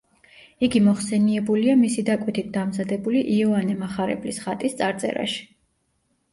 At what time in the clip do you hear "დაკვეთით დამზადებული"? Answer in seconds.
2.09-3.23